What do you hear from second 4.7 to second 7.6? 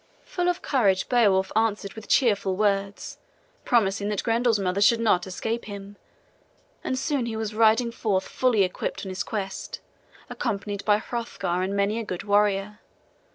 should not escape him; and soon he was